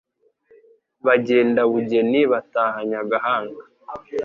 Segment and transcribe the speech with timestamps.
[1.07, 3.61] Bagenda Bugene bataha Nyagahanga